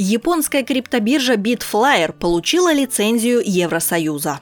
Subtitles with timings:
[0.00, 4.38] Японская криптобиржа Bitflyer получила лицензию Евросоюза.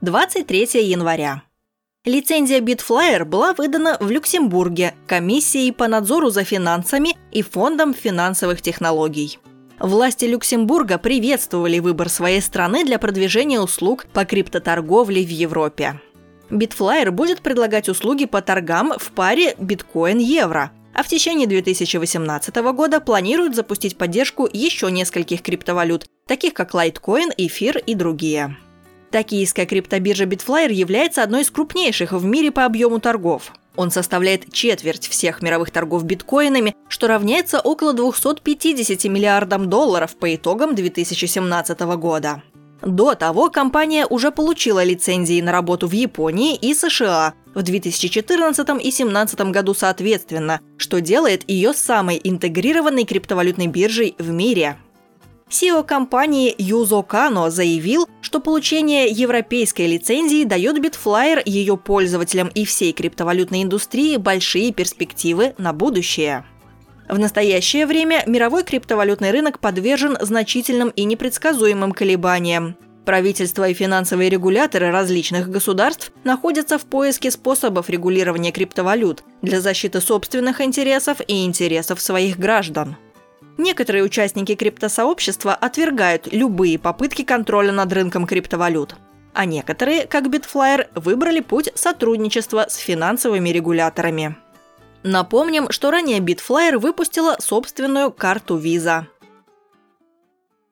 [0.00, 1.42] 23 января.
[2.04, 9.38] Лицензия Bitflyer была выдана в Люксембурге Комиссией по надзору за финансами и Фондом финансовых технологий.
[9.78, 16.00] Власти Люксембурга приветствовали выбор своей страны для продвижения услуг по криптоторговле в Европе.
[16.50, 23.54] Bitflyer будет предлагать услуги по торгам в паре биткоин-евро, а в течение 2018 года планируют
[23.54, 28.56] запустить поддержку еще нескольких криптовалют, таких как Litecoin, Эфир и другие.
[29.12, 33.52] Токийская криптобиржа Bitflyer является одной из крупнейших в мире по объему торгов.
[33.76, 40.74] Он составляет четверть всех мировых торгов биткоинами, что равняется около 250 миллиардам долларов по итогам
[40.74, 42.42] 2017 года.
[42.82, 48.72] До того компания уже получила лицензии на работу в Японии и США в 2014 и
[48.72, 54.76] 2017 году соответственно, что делает ее самой интегрированной криптовалютной биржей в мире.
[55.50, 62.92] CEO компании Юзо Кано заявил, что получение европейской лицензии дает Bitflyer, ее пользователям и всей
[62.92, 66.44] криптовалютной индустрии большие перспективы на будущее.
[67.08, 72.76] В настоящее время мировой криптовалютный рынок подвержен значительным и непредсказуемым колебаниям.
[73.08, 80.60] Правительства и финансовые регуляторы различных государств находятся в поиске способов регулирования криптовалют для защиты собственных
[80.60, 82.96] интересов и интересов своих граждан.
[83.56, 88.96] Некоторые участники криптосообщества отвергают любые попытки контроля над рынком криптовалют.
[89.32, 94.36] А некоторые, как Bitflyer, выбрали путь сотрудничества с финансовыми регуляторами.
[95.02, 99.04] Напомним, что ранее Bitflyer выпустила собственную карту Visa–